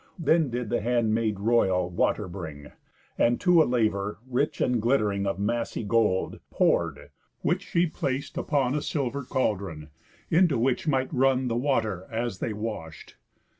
[0.17, 2.71] Then did the handmaid royal water bring,
[3.19, 7.11] And to a laver, rich and glittering, Of massy gold, pour'd;
[7.43, 9.89] which she plac'd upon A silver caldron,
[10.31, 13.13] into which might run The water as they wash'd.